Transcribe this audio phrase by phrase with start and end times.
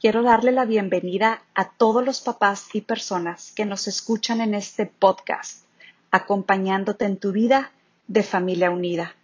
[0.00, 4.86] quiero darle la bienvenida a todos los papás y personas que nos escuchan en este
[4.86, 5.64] podcast,
[6.10, 7.72] acompañándote en tu vida
[8.06, 9.14] de familia unida.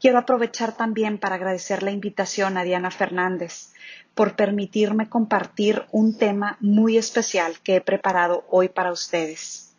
[0.00, 3.72] Quiero aprovechar también para agradecer la invitación a Diana Fernández
[4.14, 9.72] por permitirme compartir un tema muy especial que he preparado hoy para ustedes.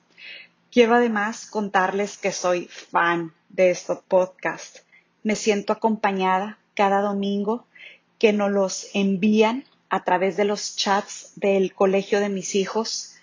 [0.72, 4.84] Quiero además contarles que soy fan de estos podcasts.
[5.22, 7.68] Me siento acompañada cada domingo
[8.18, 13.14] que nos los envían a través de los chats del colegio de mis hijos.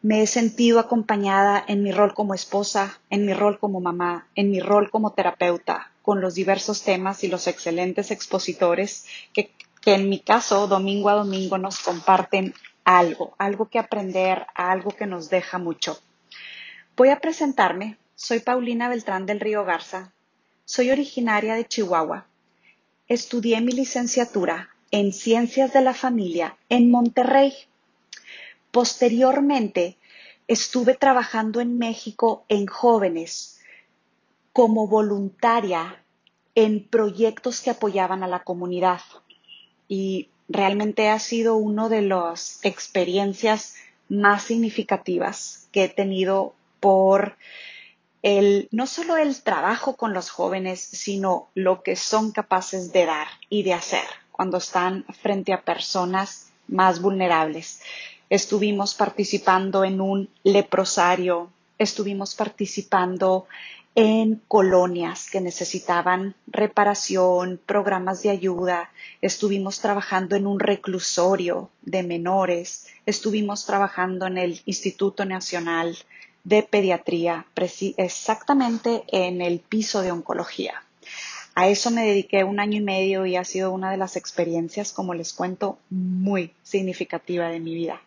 [0.00, 4.50] Me he sentido acompañada en mi rol como esposa, en mi rol como mamá, en
[4.50, 9.52] mi rol como terapeuta, con los diversos temas y los excelentes expositores que,
[9.82, 15.04] que en mi caso, domingo a domingo, nos comparten algo, algo que aprender, algo que
[15.04, 16.00] nos deja mucho.
[16.96, 17.98] Voy a presentarme.
[18.14, 20.14] Soy Paulina Beltrán del Río Garza.
[20.64, 22.24] Soy originaria de Chihuahua.
[23.06, 27.52] Estudié mi licenciatura en Ciencias de la Familia en Monterrey.
[28.70, 29.96] Posteriormente,
[30.48, 33.60] estuve trabajando en México en jóvenes
[34.52, 36.02] como voluntaria
[36.54, 39.00] en proyectos que apoyaban a la comunidad.
[39.88, 43.76] Y realmente ha sido una de las experiencias
[44.08, 47.36] más significativas que he tenido por
[48.22, 53.28] el, no solo el trabajo con los jóvenes, sino lo que son capaces de dar
[53.48, 57.82] y de hacer cuando están frente a personas más vulnerables.
[58.30, 63.46] Estuvimos participando en un leprosario, estuvimos participando
[63.94, 68.90] en colonias que necesitaban reparación, programas de ayuda,
[69.20, 75.98] estuvimos trabajando en un reclusorio de menores, estuvimos trabajando en el Instituto Nacional
[76.44, 77.44] de Pediatría,
[77.98, 80.82] exactamente en el piso de oncología.
[81.60, 84.94] A eso me dediqué un año y medio y ha sido una de las experiencias,
[84.94, 88.00] como les cuento, muy significativa de mi vida.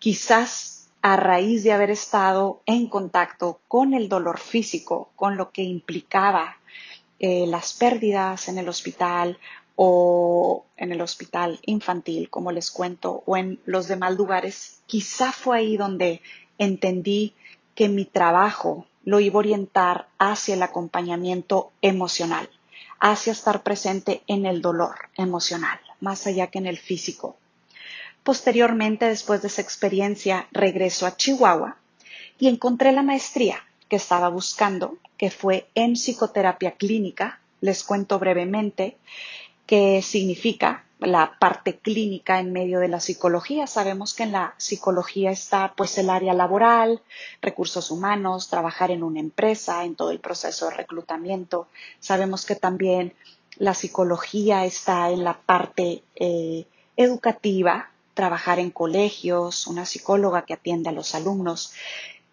[0.00, 5.62] Quizás a raíz de haber estado en contacto con el dolor físico, con lo que
[5.62, 6.56] implicaba
[7.20, 9.38] eh, las pérdidas en el hospital
[9.76, 15.58] o en el hospital infantil, como les cuento, o en los demás lugares, quizá fue
[15.58, 16.22] ahí donde
[16.58, 17.34] entendí
[17.76, 22.50] que mi trabajo lo iba a orientar hacia el acompañamiento emocional
[23.00, 27.36] hacia estar presente en el dolor emocional, más allá que en el físico.
[28.22, 31.78] Posteriormente, después de esa experiencia, regreso a Chihuahua
[32.38, 37.40] y encontré la maestría que estaba buscando, que fue en psicoterapia clínica.
[37.60, 38.96] Les cuento brevemente
[39.66, 43.66] qué significa la parte clínica en medio de la psicología.
[43.66, 47.00] Sabemos que en la psicología está pues el área laboral,
[47.40, 51.68] recursos humanos, trabajar en una empresa, en todo el proceso de reclutamiento.
[52.00, 53.14] Sabemos que también
[53.56, 56.66] la psicología está en la parte eh,
[56.96, 61.72] educativa, trabajar en colegios, una psicóloga que atiende a los alumnos,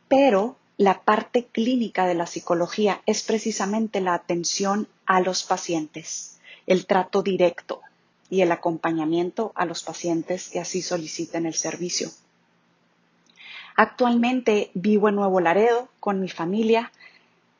[0.08, 6.86] pero la parte clínica de la psicología es precisamente la atención a los pacientes, el
[6.86, 7.82] trato directo,
[8.30, 12.10] y el acompañamiento a los pacientes que así soliciten el servicio.
[13.76, 16.92] Actualmente vivo en Nuevo Laredo con mi familia.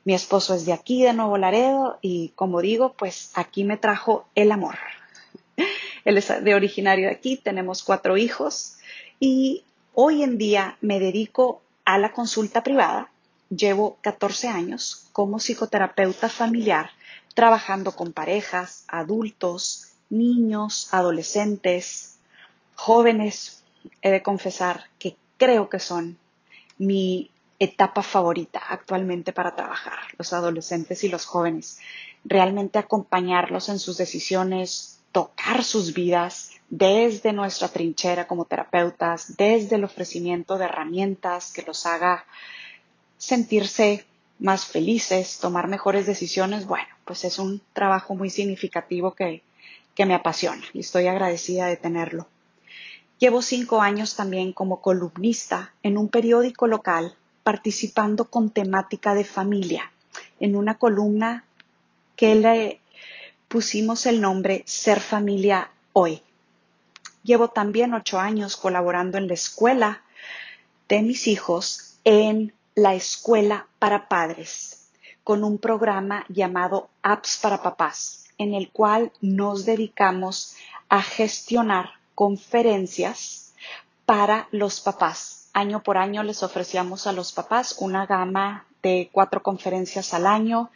[0.04, 4.26] Mi esposo es de aquí, de Nuevo Laredo, y como digo, pues aquí me trajo
[4.34, 4.78] el amor.
[6.06, 8.78] Él es de originario de aquí, tenemos cuatro hijos
[9.20, 9.64] y
[9.94, 13.12] hoy en día me dedico a la consulta privada.
[13.50, 16.92] Llevo 14 años como psicoterapeuta familiar,
[17.34, 22.18] trabajando con parejas, adultos, niños, adolescentes,
[22.76, 23.64] jóvenes,
[24.02, 26.18] he de confesar que creo que son
[26.78, 31.80] mi etapa favorita actualmente para trabajar, los adolescentes y los jóvenes.
[32.24, 39.84] Realmente acompañarlos en sus decisiones, tocar sus vidas desde nuestra trinchera como terapeutas, desde el
[39.84, 42.26] ofrecimiento de herramientas que los haga
[43.18, 44.06] sentirse
[44.40, 49.42] más felices, tomar mejores decisiones, bueno, pues es un trabajo muy significativo que,
[49.98, 52.28] que me apasiona y estoy agradecida de tenerlo.
[53.18, 59.92] Llevo cinco años también como columnista en un periódico local participando con temática de familia
[60.40, 61.46] en una columna
[62.16, 62.80] que le
[63.48, 66.22] pusimos el nombre Ser Familia Hoy.
[67.24, 70.04] Llevo también ocho años colaborando en la escuela
[70.88, 74.90] de mis hijos en la escuela para padres
[75.24, 80.56] con un programa llamado Apps para Papás, en el cual nos dedicamos
[80.90, 83.54] a gestionar conferencias
[84.06, 85.50] para los papás.
[85.54, 90.70] Año por año les ofrecíamos a los papás una gama de cuatro conferencias al año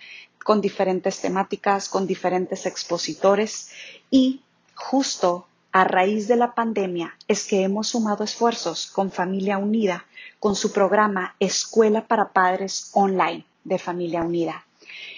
[0.43, 3.69] con diferentes temáticas, con diferentes expositores
[4.09, 4.41] y
[4.75, 10.05] justo a raíz de la pandemia es que hemos sumado esfuerzos con Familia Unida
[10.39, 14.65] con su programa Escuela para Padres Online de Familia Unida,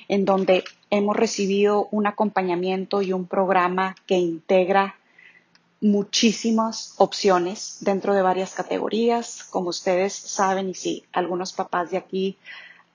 [0.08, 0.64] en donde
[0.94, 4.96] hemos recibido un acompañamiento y un programa que integra
[5.82, 9.44] muchísimas opciones dentro de varias categorías.
[9.44, 12.38] Como ustedes saben, y si algunos papás de aquí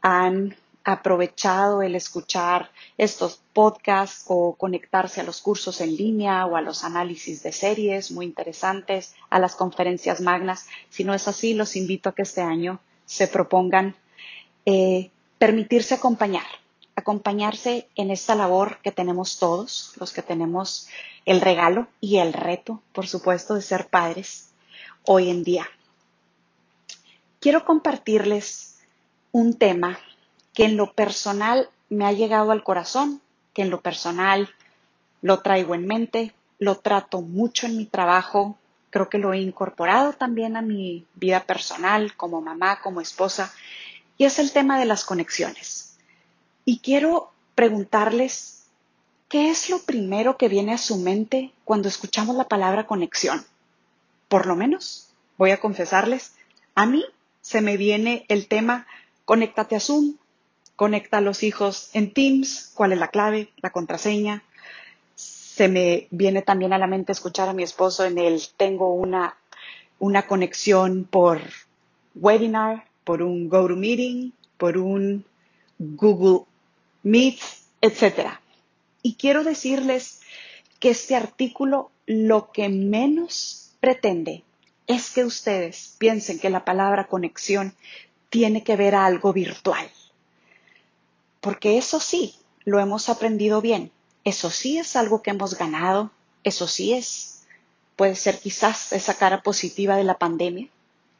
[0.00, 0.54] han
[0.84, 6.84] aprovechado el escuchar estos podcasts o conectarse a los cursos en línea o a los
[6.84, 10.68] análisis de series muy interesantes, a las conferencias magnas.
[10.88, 13.96] Si no es así, los invito a que este año se propongan
[14.66, 16.46] eh, permitirse acompañar,
[17.08, 20.88] acompañarse en esta labor que tenemos todos, los que tenemos
[21.24, 24.50] el regalo y el reto, por supuesto, de ser padres
[25.06, 25.66] hoy en día.
[27.40, 28.76] Quiero compartirles
[29.32, 29.98] un tema
[30.52, 33.22] que en lo personal me ha llegado al corazón,
[33.54, 34.50] que en lo personal
[35.22, 38.58] lo traigo en mente, lo trato mucho en mi trabajo,
[38.90, 43.50] creo que lo he incorporado también a mi vida personal como mamá, como esposa,
[44.18, 45.87] y es el tema de las conexiones.
[46.70, 48.66] Y quiero preguntarles,
[49.30, 53.42] ¿qué es lo primero que viene a su mente cuando escuchamos la palabra conexión?
[54.28, 56.34] Por lo menos, voy a confesarles,
[56.74, 57.06] a mí
[57.40, 58.86] se me viene el tema
[59.24, 60.16] conéctate a Zoom,
[60.76, 64.42] conecta a los hijos en Teams, cuál es la clave, la contraseña.
[65.14, 69.38] Se me viene también a la mente escuchar a mi esposo en el tengo una,
[69.98, 71.40] una conexión por
[72.14, 75.24] webinar, por un GoToMeeting, por un
[75.78, 76.47] Google
[77.08, 77.38] Meet,
[77.80, 78.38] etc.
[79.02, 80.20] Y quiero decirles
[80.78, 84.44] que este artículo lo que menos pretende
[84.86, 87.74] es que ustedes piensen que la palabra conexión
[88.30, 89.90] tiene que ver a algo virtual.
[91.40, 92.34] Porque eso sí,
[92.64, 93.90] lo hemos aprendido bien,
[94.24, 96.10] eso sí es algo que hemos ganado,
[96.44, 97.44] eso sí es,
[97.96, 100.68] puede ser quizás esa cara positiva de la pandemia,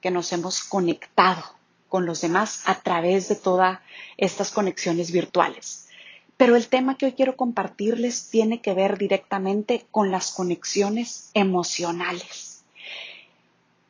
[0.00, 1.57] que nos hemos conectado
[1.88, 3.80] con los demás a través de todas
[4.16, 5.88] estas conexiones virtuales.
[6.36, 12.62] Pero el tema que hoy quiero compartirles tiene que ver directamente con las conexiones emocionales.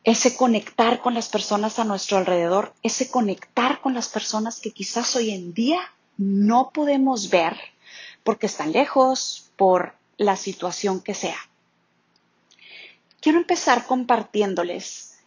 [0.04, 5.14] Ese conectar con las personas a nuestro alrededor, ese conectar con las personas que quizás
[5.16, 5.80] hoy en día
[6.16, 7.56] no podemos ver
[8.24, 11.38] porque están lejos, por la situación que sea.
[13.20, 15.18] Quiero empezar compartiéndoles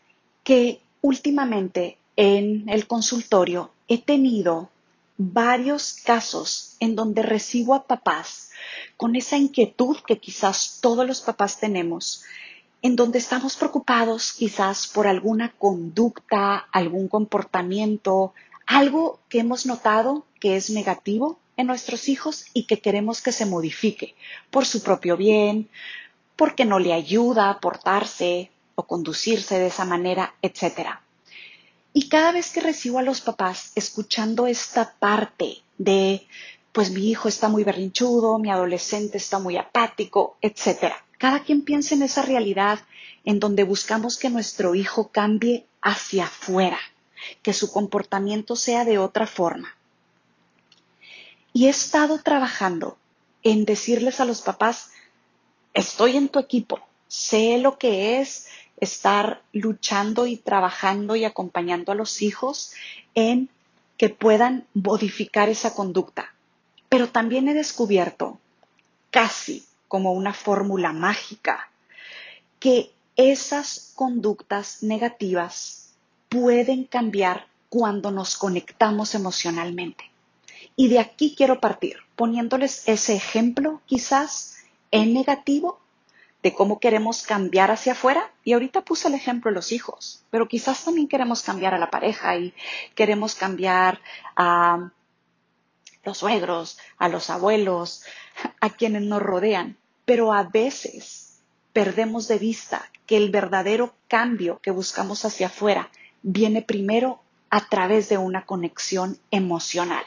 [0.44, 4.70] que últimamente en el consultorio he tenido
[5.18, 8.52] varios casos en donde recibo a papás
[8.98, 12.24] con esa inquietud que quizás todos los papás tenemos,
[12.82, 18.34] en donde estamos preocupados quizás por alguna conducta, algún comportamiento,
[18.66, 23.46] algo que hemos notado que es negativo en nuestros hijos y que queremos que se
[23.46, 24.16] modifique
[24.50, 25.70] por su propio bien,
[26.36, 31.00] porque no le ayuda a portarse o conducirse de esa manera, etc.
[31.94, 36.26] Y cada vez que recibo a los papás escuchando esta parte de,
[36.72, 40.94] pues mi hijo está muy berrinchudo, mi adolescente está muy apático, etc.
[41.18, 42.80] Cada quien piensa en esa realidad
[43.26, 46.80] en donde buscamos que nuestro hijo cambie hacia afuera,
[47.42, 49.76] que su comportamiento sea de otra forma.
[51.54, 52.98] Y he estado trabajando
[53.44, 54.92] en decirles a los papás,
[55.74, 58.48] estoy en tu equipo, sé lo que es
[58.82, 62.74] estar luchando y trabajando y acompañando a los hijos
[63.16, 63.50] en
[63.98, 66.34] que puedan modificar esa conducta.
[66.90, 68.40] Pero también he descubierto,
[69.12, 71.70] casi como una fórmula mágica,
[72.60, 75.94] que esas conductas negativas
[76.28, 80.06] pueden cambiar cuando nos conectamos emocionalmente.
[80.76, 84.58] Y de aquí quiero partir, poniéndoles ese ejemplo quizás
[84.90, 85.80] en negativo
[86.44, 88.32] de cómo queremos cambiar hacia afuera.
[88.44, 91.90] Y ahorita puse el ejemplo de los hijos, pero quizás también queremos cambiar a la
[91.90, 92.54] pareja y
[92.96, 94.00] queremos cambiar
[94.36, 94.92] a
[96.04, 98.04] los suegros, a los abuelos,
[98.60, 99.78] a quienes nos rodean.
[100.06, 101.42] Pero a veces
[101.74, 105.90] perdemos de vista que el verdadero cambio que buscamos hacia afuera
[106.24, 110.06] viene primero a través de una conexión emocional.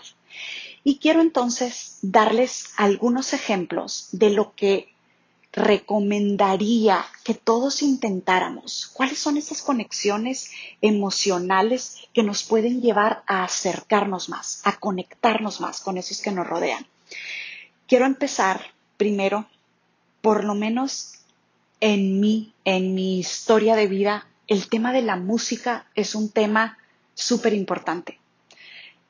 [0.83, 4.94] Y quiero entonces darles algunos ejemplos de lo que
[5.55, 8.91] recomendaría que todos intentáramos?
[8.93, 15.81] ¿Cuáles son esas conexiones emocionales que nos pueden llevar a acercarnos más, a conectarnos más
[15.81, 16.87] con esos que nos rodean?
[17.87, 19.47] Quiero empezar primero,
[20.21, 21.21] por lo menos
[21.81, 26.79] en mí, en mi historia de vida, el tema de la música es un tema
[27.15, 28.19] súper importante.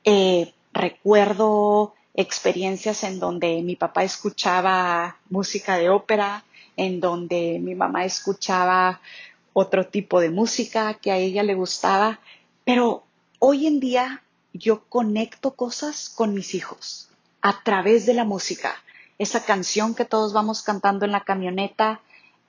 [0.03, 6.43] Eh, recuerdo experiencias en donde mi papá escuchaba música de ópera,
[6.77, 9.01] en donde mi mamá escuchaba
[9.53, 12.19] otro tipo de música que a ella le gustaba,
[12.63, 13.03] pero
[13.39, 17.09] hoy en día yo conecto cosas con mis hijos
[17.41, 18.75] a través de la música.
[19.17, 22.01] Esa canción que todos vamos cantando en la camioneta,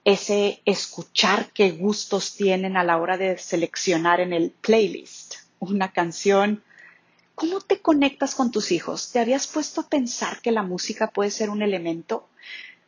[0.03, 6.63] ese escuchar qué gustos tienen a la hora de seleccionar en el playlist una canción
[7.37, 9.11] ¿Cómo te conectas con tus hijos?
[9.11, 12.27] ¿Te habías puesto a pensar que la música puede ser un elemento?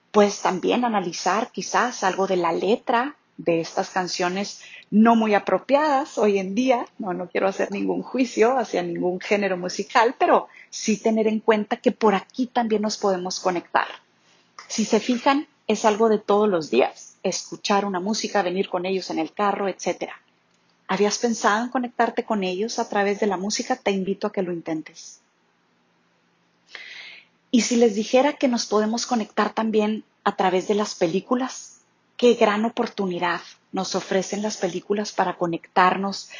[0.10, 6.39] Puedes también analizar quizás algo de la letra de estas canciones no muy apropiadas hoy
[6.39, 6.88] en día.
[6.98, 11.77] No, no quiero hacer ningún juicio hacia ningún género musical, pero sí tener en cuenta
[11.77, 13.86] que por aquí también nos podemos conectar.
[14.68, 17.18] Si se fijan, es algo de todos los días.
[17.22, 20.20] Escuchar una música, venir con ellos en el carro, etcétera.
[20.91, 23.75] ¿Habías pensado en conectarte con ellos a través de la música?
[23.75, 25.22] Te invito a que lo intentes.
[27.51, 31.81] Y si les dijera que nos podemos conectar también a través de las películas,
[32.17, 33.39] qué gran oportunidad
[33.72, 36.31] nos ofrecen las películas para conectarnos,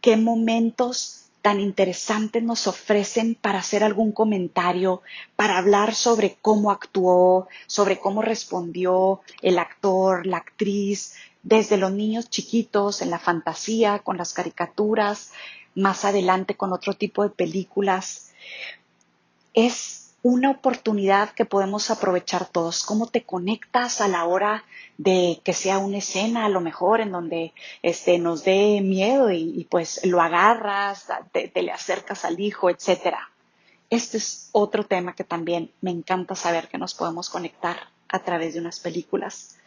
[0.00, 5.02] qué momentos tan interesantes nos ofrecen para hacer algún comentario,
[5.36, 12.30] para hablar sobre cómo actuó, sobre cómo respondió el actor, la actriz, desde los niños
[12.30, 15.32] chiquitos, en la fantasía, con las caricaturas,
[15.74, 18.32] más adelante con otro tipo de películas.
[19.52, 22.82] Es una oportunidad que podemos aprovechar todos.
[22.82, 24.64] ¿Cómo te conectas a la hora
[24.96, 27.52] de que sea una escena, a lo mejor, en donde
[27.82, 33.30] este, nos dé miedo y, pues lo agarras, te, te, le acercas al hijo, etcétera?
[33.90, 37.76] Este es otro tema que también me encanta saber que nos podemos conectar
[38.08, 39.58] a través de unas películas.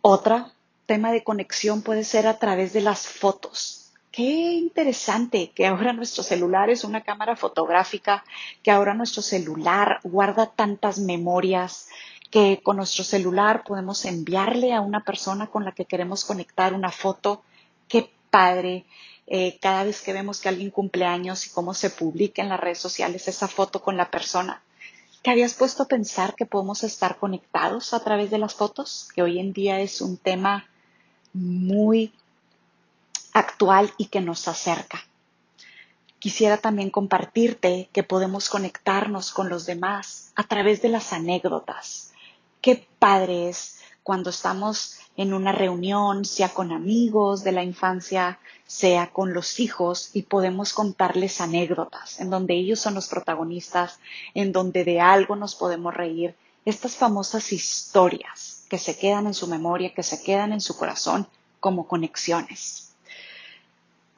[0.00, 0.54] Otra
[0.86, 3.87] tema de conexión puede ser a través de las fotos.
[4.18, 8.24] Qué interesante que ahora nuestro celular es una cámara fotográfica,
[8.64, 11.86] que ahora nuestro celular guarda tantas memorias,
[12.28, 16.90] que con nuestro celular podemos enviarle a una persona con la que queremos conectar una
[16.90, 17.44] foto.
[17.86, 18.86] Qué padre.
[19.28, 22.58] Eh, cada vez que vemos que alguien cumple años y cómo se publica en las
[22.58, 24.62] redes sociales esa foto con la persona.
[25.22, 29.10] ¿Te habías puesto a pensar que podemos estar conectados a través de las fotos?
[29.14, 30.66] Que hoy en día es un tema
[31.32, 32.12] muy
[33.38, 35.00] actual y que nos acerca.
[36.18, 42.12] Quisiera también compartirte que podemos conectarnos con los demás a través de las anécdotas.
[42.60, 49.12] Qué padre es cuando estamos en una reunión, sea con amigos de la infancia, sea
[49.12, 54.00] con los hijos, y podemos contarles anécdotas en donde ellos son los protagonistas,
[54.34, 56.34] en donde de algo nos podemos reír.
[56.64, 61.28] Estas famosas historias que se quedan en su memoria, que se quedan en su corazón
[61.60, 62.87] como conexiones.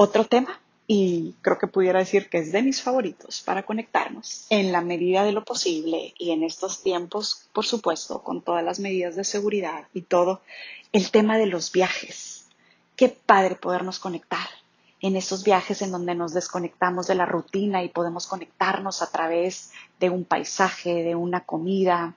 [0.02, 4.72] Otro tema, y creo que pudiera decir que es de mis favoritos para conectarnos en
[4.72, 9.14] la medida de lo posible y en estos tiempos, por supuesto, con todas las medidas
[9.14, 10.40] de seguridad y todo,
[10.94, 12.46] el tema de los viajes.
[12.96, 14.48] Qué padre podernos conectar
[15.02, 19.70] en esos viajes en donde nos desconectamos de la rutina y podemos conectarnos a través
[19.98, 22.14] de un paisaje, de una comida.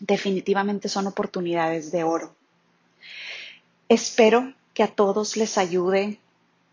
[0.00, 2.34] Definitivamente son oportunidades de oro.
[3.88, 6.20] Espero que a todos les ayude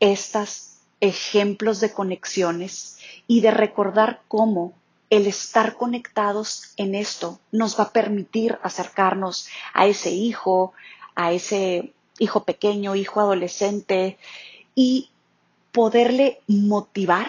[0.01, 4.74] estos ejemplos de conexiones y de recordar cómo
[5.10, 10.74] el estar conectados en esto nos va a permitir acercarnos a ese hijo,
[11.15, 14.17] a ese hijo pequeño, hijo adolescente
[14.75, 15.12] y
[15.72, 17.27] poderle motivar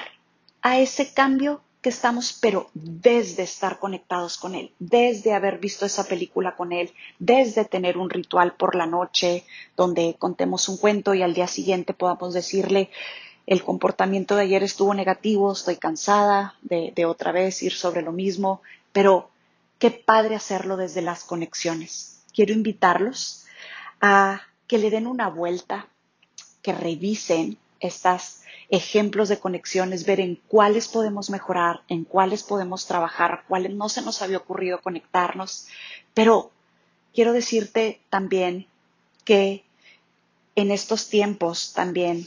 [0.62, 6.04] a ese cambio que estamos, pero desde estar conectados con Él, desde haber visto esa
[6.04, 9.44] película con Él, desde tener un ritual por la noche
[9.76, 12.90] donde contemos un cuento y al día siguiente podamos decirle,
[13.46, 18.62] el comportamiento de ayer estuvo negativo, estoy cansada de, otra vez ir sobre lo mismo,
[18.92, 19.30] pero
[19.80, 22.22] qué padre hacerlo desde las conexiones.
[22.32, 23.46] Quiero invitarlos
[24.00, 25.88] a que le den una vuelta,
[26.62, 33.44] que revisen estas ejemplos de conexiones, ver en cuáles podemos mejorar, en cuáles podemos trabajar,
[33.46, 35.66] cuáles no se nos había ocurrido conectarnos.
[36.14, 36.50] Pero
[37.12, 38.66] quiero decirte también
[39.24, 39.64] que
[40.56, 42.26] en estos tiempos también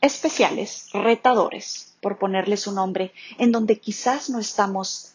[0.00, 5.12] especiales, retadores, por ponerles un nombre, en donde quizás no estamos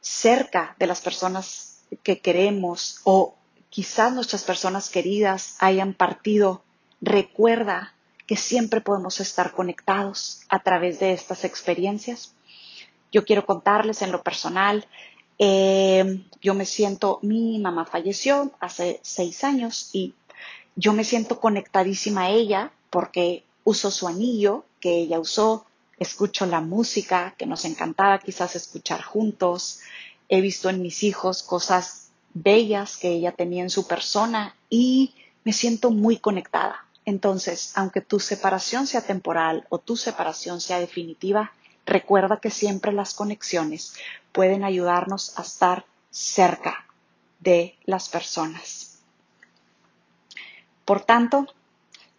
[0.00, 3.34] cerca de las personas que queremos o
[3.68, 6.62] quizás nuestras personas queridas hayan partido,
[7.00, 7.94] recuerda
[8.28, 12.34] que siempre podemos estar conectados a través de estas experiencias.
[13.10, 14.86] Yo quiero contarles en lo personal,
[15.38, 20.14] eh, yo me siento, mi mamá falleció hace seis años y
[20.76, 25.64] yo me siento conectadísima a ella porque uso su anillo que ella usó,
[25.98, 29.80] escucho la música que nos encantaba quizás escuchar juntos,
[30.28, 35.54] he visto en mis hijos cosas bellas que ella tenía en su persona y me
[35.54, 36.87] siento muy conectada.
[37.08, 41.52] Entonces, aunque tu separación sea temporal o tu separación sea definitiva,
[41.86, 43.94] recuerda que siempre las conexiones
[44.30, 46.84] pueden ayudarnos a estar cerca
[47.40, 48.98] de las personas.
[50.84, 51.46] Por tanto,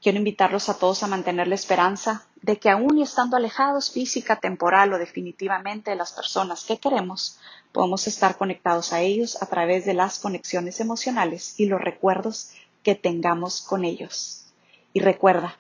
[0.02, 4.92] quiero invitarlos a todos a mantener la esperanza de que aún estando alejados física, temporal
[4.92, 7.38] o definitivamente de las personas que queremos,
[7.72, 12.96] podemos estar conectados a ellos a través de las conexiones emocionales y los recuerdos que
[12.96, 14.49] tengamos con ellos.
[14.94, 15.58] Y recuerda,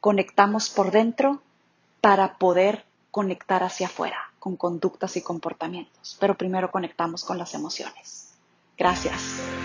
[0.00, 1.42] conectamos por dentro
[2.00, 8.34] para poder conectar hacia afuera con conductas y comportamientos, pero primero conectamos con las emociones.
[8.76, 9.57] Gracias.